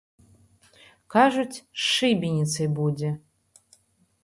Кажуць, 1.15 1.59
з 1.61 1.85
шыбеніцай 1.91 2.67
будзе. 2.79 3.09